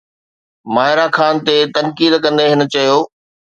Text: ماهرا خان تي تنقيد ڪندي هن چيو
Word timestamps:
ماهرا 0.73 1.05
خان 1.17 1.35
تي 1.45 1.55
تنقيد 1.75 2.13
ڪندي 2.25 2.45
هن 2.51 2.61
چيو 2.73 2.97